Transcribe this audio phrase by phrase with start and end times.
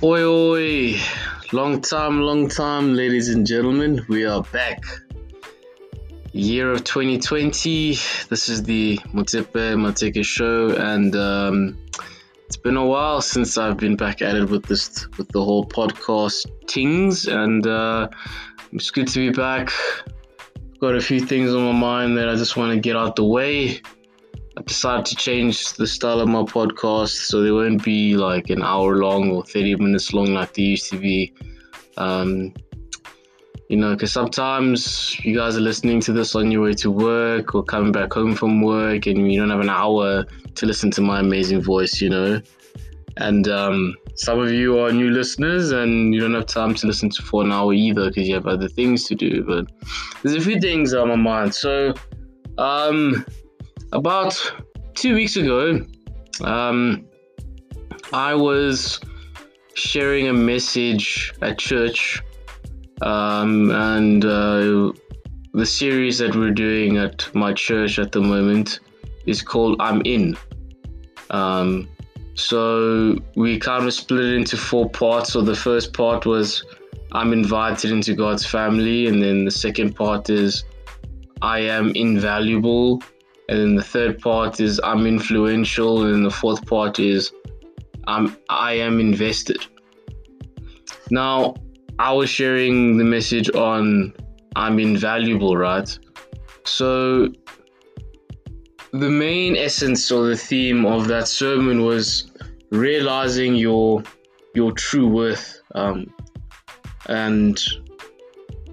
[0.00, 0.96] Oi, oi.
[1.50, 4.06] Long time, long time, ladies and gentlemen.
[4.08, 4.80] We are back.
[6.30, 7.94] Year of 2020.
[8.28, 11.76] This is the Motsepe Mateke show, and um,
[12.46, 15.66] it's been a while since I've been back at it with this, with the whole
[15.66, 18.08] podcast things, and uh,
[18.72, 19.72] it's good to be back.
[20.78, 23.24] Got a few things on my mind that I just want to get out the
[23.24, 23.82] way.
[24.58, 28.64] I decided to change the style of my podcast so they won't be like an
[28.64, 31.32] hour long or 30 minutes long like they used to be.
[31.96, 32.52] Um,
[33.68, 37.54] you know, because sometimes you guys are listening to this on your way to work
[37.54, 40.24] or coming back home from work and you don't have an hour
[40.56, 42.40] to listen to my amazing voice, you know.
[43.18, 47.10] And um, some of you are new listeners and you don't have time to listen
[47.10, 49.44] to for an hour either because you have other things to do.
[49.44, 49.70] But
[50.24, 51.54] there's a few things on my mind.
[51.54, 51.94] So,
[52.56, 53.24] um,
[53.92, 54.34] about
[54.94, 55.84] two weeks ago,
[56.42, 57.06] um,
[58.12, 59.00] I was
[59.74, 62.22] sharing a message at church,
[63.02, 64.92] um, and uh,
[65.54, 68.80] the series that we're doing at my church at the moment
[69.26, 70.36] is called I'm In.
[71.30, 71.88] Um,
[72.34, 75.32] so we kind of split it into four parts.
[75.32, 76.64] So the first part was
[77.12, 80.64] I'm invited into God's family, and then the second part is
[81.42, 83.02] I am invaluable
[83.48, 87.32] and then the third part is I'm influential, and the fourth part is
[88.06, 89.66] I'm I am invested.
[91.10, 91.54] Now,
[91.98, 94.12] I was sharing the message on
[94.54, 95.98] I'm invaluable, right?
[96.64, 97.28] So
[98.92, 102.30] the main essence or the theme of that sermon was
[102.70, 104.02] realizing your
[104.54, 106.12] your true worth um,
[107.06, 107.62] and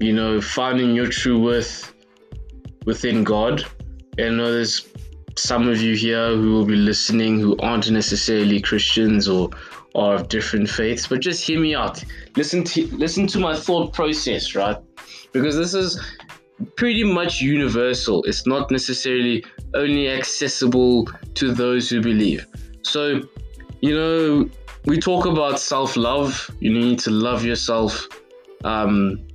[0.00, 1.94] you know finding your true worth
[2.84, 3.64] within God
[4.18, 4.88] I know there's
[5.36, 9.50] some of you here who will be listening who aren't necessarily Christians or
[9.94, 12.02] are of different faiths, but just hear me out.
[12.36, 14.76] Listen to listen to my thought process, right?
[15.32, 16.00] Because this is
[16.76, 18.22] pretty much universal.
[18.24, 22.46] It's not necessarily only accessible to those who believe.
[22.82, 23.20] So,
[23.80, 24.48] you know,
[24.84, 26.50] we talk about self-love.
[26.60, 28.08] You need to love yourself.
[28.64, 29.26] Um,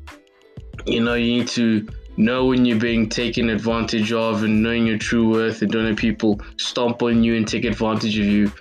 [0.86, 1.88] you know, you need to
[2.18, 5.98] know when you're being taken advantage of and knowing your true worth and don't let
[5.98, 8.52] people stomp on you and take advantage of you.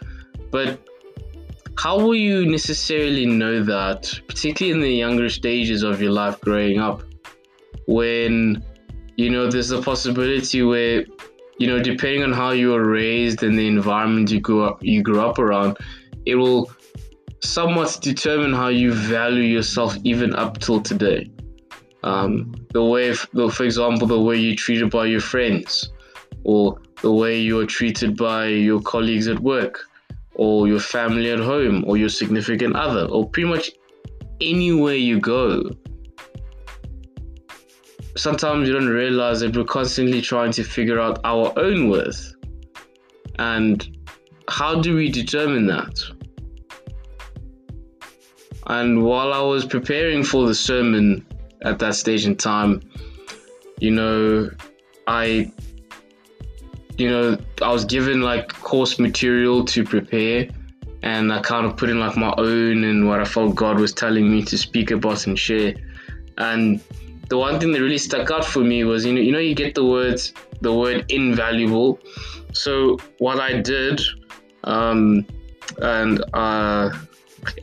[0.51, 0.81] But
[1.79, 6.79] how will you necessarily know that, particularly in the younger stages of your life growing
[6.79, 7.03] up,
[7.87, 8.63] when
[9.17, 11.05] you know there's a possibility where
[11.59, 15.03] you know depending on how you were raised and the environment you grew up you
[15.03, 15.77] grew up around,
[16.27, 16.71] it will
[17.43, 21.32] somewhat determine how you value yourself even up till today.
[22.05, 25.93] Um, the way, for example, the way you're treated by your friends,
[26.45, 29.79] or the way you're treated by your colleagues at work,
[30.35, 33.71] or your family at home, or your significant other, or pretty much
[34.41, 35.71] anywhere you go.
[38.17, 42.35] Sometimes you don't realize that we're constantly trying to figure out our own worth.
[43.39, 43.97] And
[44.49, 45.99] how do we determine that?
[48.67, 51.27] And while I was preparing for the sermon,
[51.65, 52.83] at that stage in time,
[53.79, 54.51] you know,
[55.07, 55.51] I,
[56.97, 60.49] you know, I was given like course material to prepare,
[61.03, 63.93] and I kind of put in like my own and what I felt God was
[63.93, 65.75] telling me to speak about and share.
[66.39, 66.81] And
[67.29, 69.55] the one thing that really stuck out for me was, you know, you know, you
[69.55, 71.99] get the words, the word invaluable.
[72.53, 74.01] So what I did,
[74.65, 75.27] um,
[75.79, 76.91] and uh,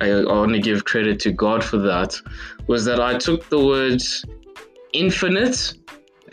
[0.02, 2.20] I, I want to give credit to God for that,
[2.68, 4.26] was that I took the words
[4.94, 5.74] infinite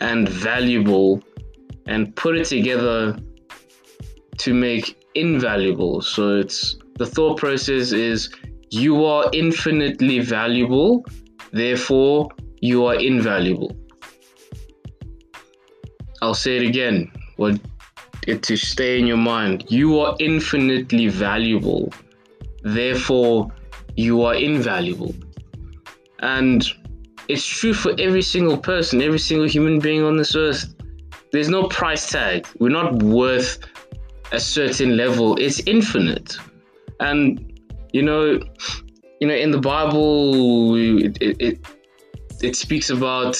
[0.01, 1.23] and valuable
[1.85, 3.17] and put it together
[4.37, 6.01] to make invaluable.
[6.01, 8.29] So it's the thought process is
[8.69, 11.05] you are infinitely valuable,
[11.51, 12.29] therefore
[12.61, 13.75] you are invaluable.
[16.21, 17.59] I'll say it again, what
[18.27, 19.65] it to stay in your mind.
[19.69, 21.93] You are infinitely valuable,
[22.75, 23.51] therefore
[23.95, 25.13] you are invaluable.
[26.19, 26.65] And
[27.27, 30.73] it's true for every single person, every single human being on this earth.
[31.31, 32.47] There's no price tag.
[32.59, 33.59] We're not worth
[34.31, 35.37] a certain level.
[35.37, 36.37] It's infinite.
[36.99, 37.59] And
[37.93, 38.39] you know,
[39.19, 41.59] you know, in the Bible, it, it,
[42.41, 43.37] it, speaks about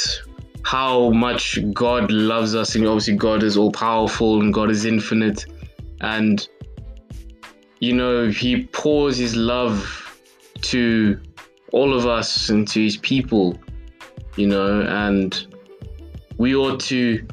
[0.64, 5.46] how much God loves us, and obviously God is all powerful and God is infinite,
[6.02, 6.48] and
[7.80, 10.04] you know He pours His love
[10.62, 11.20] to
[11.74, 13.58] all of us and to his people,
[14.36, 15.48] you know, and
[16.38, 17.26] we ought to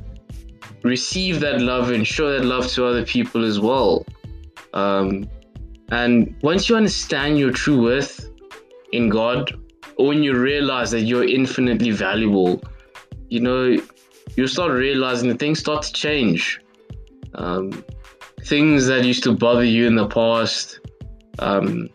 [0.83, 4.05] receive that love and show that love to other people as well.
[4.73, 5.29] Um,
[5.91, 8.31] and once you understand your true worth,
[8.93, 9.53] in God,
[9.97, 12.63] or when you realize that you're infinitely valuable,
[13.29, 13.77] you know,
[14.37, 16.61] you start realizing that things start to change.
[17.35, 17.85] Um,
[18.45, 20.81] things that used to bother you in the past
[21.39, 21.89] um,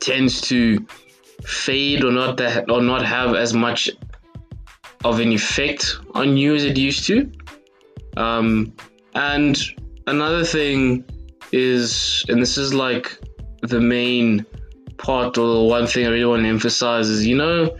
[0.00, 0.84] tends to
[1.44, 3.90] fade or not that, or not have as much
[5.04, 7.30] of an effect on you as it used to.
[8.16, 8.74] Um,
[9.14, 9.60] and
[10.06, 11.04] another thing
[11.52, 13.18] is, and this is like
[13.62, 14.46] the main
[14.96, 17.76] part or the one thing I really want to emphasize is, you know,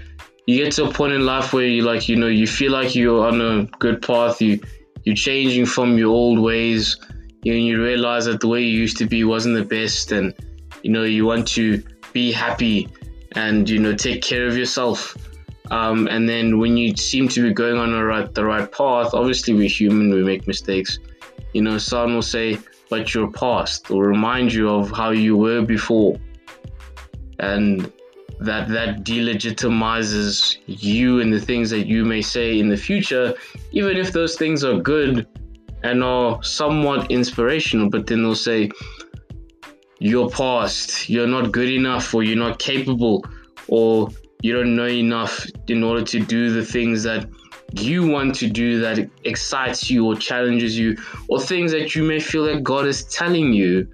[0.46, 2.94] you get to a point in life where you like, you know, you feel like
[2.94, 4.42] you're on a good path.
[4.42, 4.60] You
[5.04, 6.96] you're changing from your old ways.
[7.44, 10.34] You you realize that the way you used to be wasn't the best, and
[10.82, 11.82] you know you want to
[12.12, 12.88] be happy
[13.32, 15.16] and you know take care of yourself.
[15.70, 19.12] Um, and then when you seem to be going on the right the right path,
[19.12, 20.98] obviously we're human, we make mistakes.
[21.52, 22.58] You know, someone will say,
[22.88, 26.16] "But you're past," will remind you of how you were before,
[27.38, 27.92] and
[28.40, 33.34] that that delegitimizes you and the things that you may say in the future,
[33.72, 35.26] even if those things are good
[35.84, 37.88] and are somewhat inspirational.
[37.88, 38.70] But then they'll say,
[40.00, 41.08] "You're past.
[41.08, 43.24] You're not good enough, or you're not capable,
[43.68, 44.08] or
[44.42, 47.28] you don't know enough in order to do the things that."
[47.80, 50.96] you want to do that excites you or challenges you,
[51.28, 53.88] or things that you may feel that God is telling you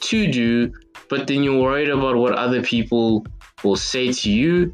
[0.00, 0.72] to do,
[1.10, 3.26] but then you're worried about what other people
[3.64, 4.72] will say to you.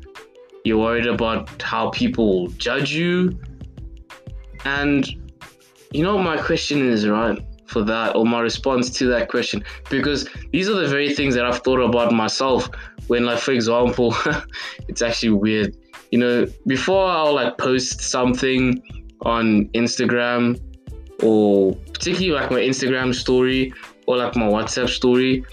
[0.64, 3.38] You're worried about how people will judge you.
[4.64, 5.04] And
[5.94, 10.28] you know, my question is, right, for that, or my response to that question, because
[10.50, 12.68] these are the very things that I've thought about myself
[13.06, 14.12] when, like, for example,
[14.88, 15.76] it's actually weird.
[16.10, 18.82] You know, before I'll like post something
[19.22, 20.60] on Instagram
[21.22, 23.72] or particularly like my Instagram story
[24.06, 25.44] or like my WhatsApp story,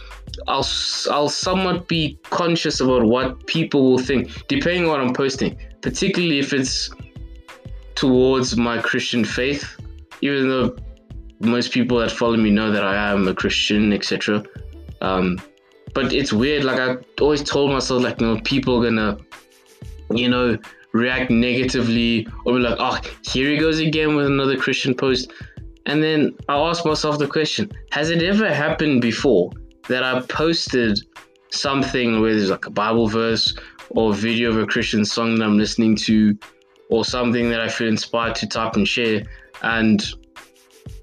[0.47, 0.67] I'll
[1.11, 5.55] I'll somewhat be conscious about what people will think, depending on what I'm posting.
[5.81, 6.89] Particularly if it's
[7.95, 9.77] towards my Christian faith,
[10.21, 10.75] even though
[11.39, 14.43] most people that follow me know that I am a Christian, etc.
[15.01, 15.39] Um,
[15.93, 16.63] but it's weird.
[16.63, 19.17] Like I always told myself, like you know, people are gonna,
[20.13, 20.57] you know,
[20.93, 25.31] react negatively or be like, oh, here he goes again with another Christian post.
[25.87, 29.51] And then I ask myself the question: Has it ever happened before
[29.87, 30.99] that I posted
[31.49, 33.55] something where there's like a Bible verse
[33.89, 36.37] or a video of a Christian song that I'm listening to
[36.89, 39.23] or something that I feel inspired to type and share
[39.63, 40.03] and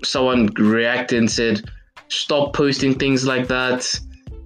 [0.02, 1.62] someone reacted and said,
[2.08, 3.99] Stop posting things like that.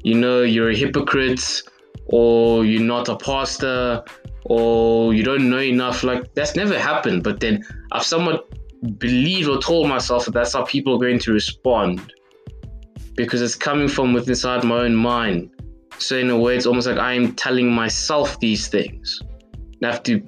[0.02, 1.62] You know, you're a hypocrite
[2.06, 4.02] or you're not a pastor
[4.46, 6.02] or you don't know enough.
[6.02, 7.22] Like that's never happened.
[7.22, 8.48] But then I've somewhat
[8.98, 12.12] believed or told myself that that's how people are going to respond
[13.14, 15.50] because it's coming from within inside my own mind.
[15.98, 19.20] So in a way, it's almost like I am telling myself these things.
[19.84, 20.26] I have to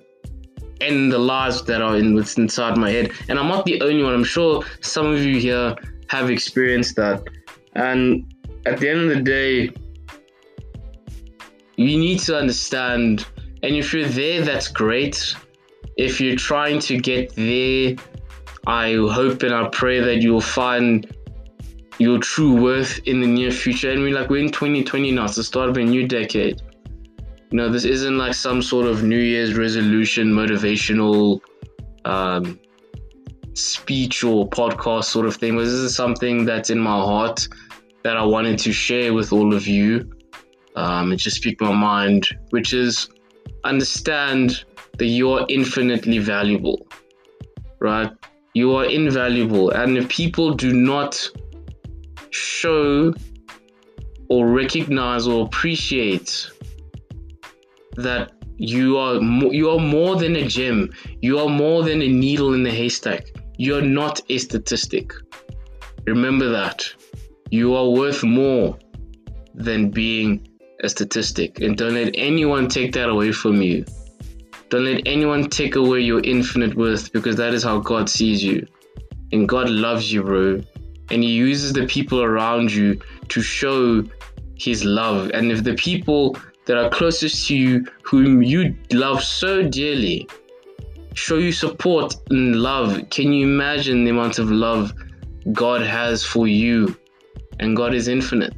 [0.81, 3.12] end the lies that are in what's inside my head.
[3.28, 4.14] And I'm not the only one.
[4.14, 5.76] I'm sure some of you here
[6.09, 7.23] have experienced that.
[7.75, 8.33] And
[8.66, 9.71] at the end of the day,
[11.76, 13.26] you need to understand.
[13.62, 15.35] And if you're there, that's great.
[15.97, 17.97] If you're trying to get there,
[18.66, 21.14] I hope and I pray that you'll find
[21.99, 23.90] your true worth in the near future.
[23.90, 26.62] And we're like, we're in 2020 now, it's the start of a new decade.
[27.54, 31.40] You know, this isn't like some sort of New Year's resolution, motivational
[32.04, 32.58] um,
[33.52, 35.56] speech or podcast sort of thing.
[35.56, 37.46] This is something that's in my heart
[38.02, 40.11] that I wanted to share with all of you
[40.75, 43.08] um, and just speak my mind, which is
[43.62, 44.64] understand
[44.99, 46.88] that you are infinitely valuable,
[47.78, 48.11] right?
[48.54, 49.70] You are invaluable.
[49.70, 51.30] And if people do not
[52.30, 53.14] show
[54.28, 56.50] or recognize or appreciate
[57.96, 60.90] that you are mo- you are more than a gem.
[61.20, 63.26] You are more than a needle in the haystack.
[63.56, 65.12] You are not a statistic.
[66.06, 66.86] Remember that.
[67.50, 68.78] You are worth more
[69.54, 70.48] than being
[70.82, 71.60] a statistic.
[71.60, 73.84] And don't let anyone take that away from you.
[74.70, 78.66] Don't let anyone take away your infinite worth because that is how God sees you.
[79.32, 80.60] And God loves you, bro
[81.10, 84.04] and he uses the people around you to show
[84.56, 85.30] his love.
[85.34, 86.36] And if the people
[86.66, 90.28] that are closest to you, whom you love so dearly,
[91.14, 94.92] show you support and love, can you imagine the amount of love
[95.52, 96.97] God has for you?
[97.61, 98.54] And God is infinite.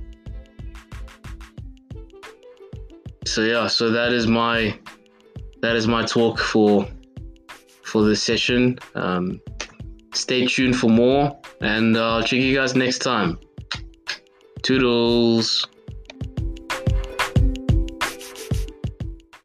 [3.27, 4.79] So yeah, so that is my
[5.61, 6.89] that is my talk for
[7.83, 8.79] for this session.
[8.95, 9.41] Um,
[10.15, 13.39] stay tuned for more and I'll check you guys next time.
[14.63, 15.67] Toodles.